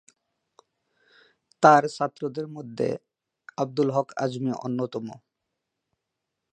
[1.63, 2.87] তার ছাত্রদের মধ্যে
[3.57, 5.05] আব্দুল হক আজমি অন্যতম।